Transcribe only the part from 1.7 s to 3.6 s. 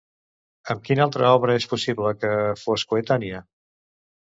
possible que fos coetània?